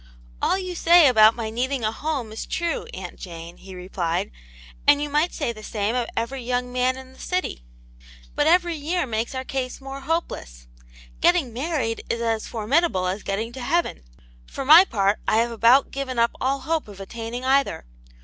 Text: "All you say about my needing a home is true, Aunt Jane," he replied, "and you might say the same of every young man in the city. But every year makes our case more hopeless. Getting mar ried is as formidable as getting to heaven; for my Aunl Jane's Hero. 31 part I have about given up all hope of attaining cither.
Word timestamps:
"All 0.41 0.57
you 0.57 0.73
say 0.73 1.07
about 1.07 1.35
my 1.35 1.51
needing 1.51 1.83
a 1.83 1.91
home 1.91 2.31
is 2.31 2.47
true, 2.47 2.87
Aunt 2.91 3.17
Jane," 3.19 3.57
he 3.57 3.75
replied, 3.75 4.31
"and 4.87 4.99
you 4.99 5.09
might 5.11 5.31
say 5.31 5.53
the 5.53 5.61
same 5.61 5.93
of 5.95 6.07
every 6.17 6.41
young 6.41 6.73
man 6.73 6.97
in 6.97 7.13
the 7.13 7.19
city. 7.19 7.63
But 8.33 8.47
every 8.47 8.75
year 8.75 9.05
makes 9.05 9.35
our 9.35 9.43
case 9.43 9.79
more 9.79 9.99
hopeless. 10.01 10.65
Getting 11.21 11.53
mar 11.53 11.77
ried 11.77 12.01
is 12.09 12.19
as 12.19 12.47
formidable 12.47 13.05
as 13.05 13.21
getting 13.21 13.53
to 13.53 13.61
heaven; 13.61 14.01
for 14.47 14.65
my 14.65 14.85
Aunl 14.85 14.85
Jane's 14.85 14.91
Hero. 14.91 15.01
31 15.03 15.03
part 15.03 15.19
I 15.27 15.37
have 15.37 15.51
about 15.51 15.91
given 15.91 16.17
up 16.17 16.31
all 16.41 16.61
hope 16.61 16.87
of 16.87 16.99
attaining 16.99 17.43
cither. 17.43 17.85